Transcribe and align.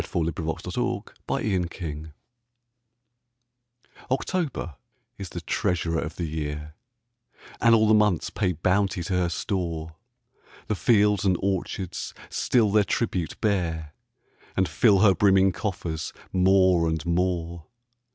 Paul 0.03 0.31
Laurence 0.35 0.63
Dunbar 0.63 1.13
October 1.29 2.15
OCTOBER 4.09 4.75
is 5.19 5.29
the 5.29 5.41
treasurer 5.41 6.01
of 6.01 6.15
the 6.15 6.25
year, 6.25 6.73
And 7.61 7.75
all 7.75 7.87
the 7.87 7.93
months 7.93 8.31
pay 8.31 8.53
bounty 8.53 9.03
to 9.03 9.13
her 9.13 9.29
store: 9.29 9.95
The 10.65 10.73
fields 10.73 11.23
and 11.23 11.37
orchards 11.39 12.15
still 12.31 12.71
their 12.71 12.83
tribute 12.83 13.39
bear, 13.41 13.93
And 14.57 14.67
fill 14.67 15.01
her 15.01 15.13
brimming 15.13 15.51
coffers 15.51 16.13
more 16.33 16.87
and 16.87 17.05
more. 17.05 17.67